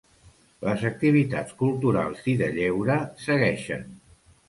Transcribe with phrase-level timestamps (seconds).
[0.67, 3.91] Les activitats culturals i de lleure segueixen.